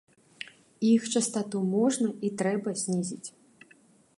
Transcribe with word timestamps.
Іх 0.91 1.01
частату 1.17 1.57
можна 1.75 2.09
і 2.29 2.33
трэба 2.41 2.69
знізіць. 2.85 3.29